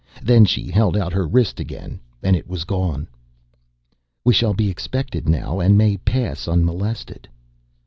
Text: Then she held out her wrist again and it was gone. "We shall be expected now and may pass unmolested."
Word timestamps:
Then 0.23 0.45
she 0.45 0.71
held 0.71 0.97
out 0.97 1.13
her 1.13 1.27
wrist 1.27 1.59
again 1.59 1.99
and 2.23 2.35
it 2.35 2.47
was 2.47 2.63
gone. 2.63 3.07
"We 4.25 4.33
shall 4.33 4.55
be 4.55 4.67
expected 4.67 5.29
now 5.29 5.59
and 5.59 5.77
may 5.77 5.95
pass 5.97 6.47
unmolested." 6.47 7.29